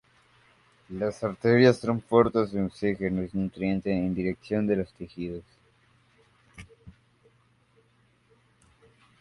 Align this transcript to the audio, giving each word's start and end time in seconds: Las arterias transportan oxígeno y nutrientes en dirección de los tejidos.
Las 0.89 1.23
arterias 1.23 1.79
transportan 1.79 2.49
oxígeno 2.65 3.21
y 3.21 3.29
nutrientes 3.33 3.93
en 3.93 4.15
dirección 4.15 4.65
de 4.65 4.77
los 4.77 4.91
tejidos. 4.95 5.43